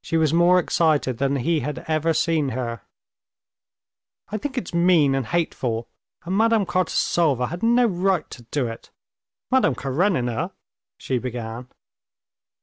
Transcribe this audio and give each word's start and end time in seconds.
She 0.00 0.16
was 0.16 0.32
more 0.32 0.58
excited 0.58 1.18
than 1.18 1.36
he 1.36 1.60
had 1.60 1.84
ever 1.86 2.14
seen 2.14 2.48
her. 2.56 2.80
"I 4.30 4.38
think 4.38 4.56
it's 4.56 4.72
mean 4.72 5.14
and 5.14 5.26
hateful, 5.26 5.90
and 6.24 6.34
Madame 6.38 6.64
Kartasova 6.64 7.48
had 7.48 7.62
no 7.62 7.84
right 7.84 8.30
to 8.30 8.44
do 8.50 8.66
it. 8.66 8.90
Madame 9.50 9.74
Karenina...." 9.74 10.52
she 10.96 11.18
began. 11.18 11.68